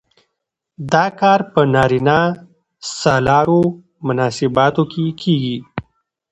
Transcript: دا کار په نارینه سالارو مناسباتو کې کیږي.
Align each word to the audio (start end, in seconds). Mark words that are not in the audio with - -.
دا 0.93 1.05
کار 1.19 1.39
په 1.51 1.59
نارینه 1.73 2.19
سالارو 2.99 3.61
مناسباتو 4.07 4.83
کې 4.91 5.05
کیږي. 5.21 5.57